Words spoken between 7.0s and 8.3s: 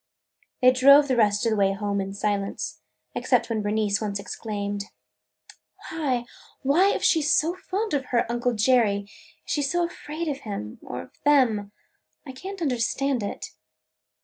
she 's so fond of her